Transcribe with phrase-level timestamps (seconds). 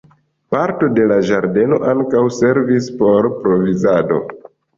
[0.53, 4.21] Parto de la ĝardeno ankaŭ servis por provizado.